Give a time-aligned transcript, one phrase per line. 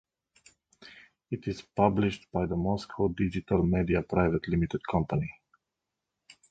[1.29, 5.31] It is published by the Moscow Digital Media private limited company.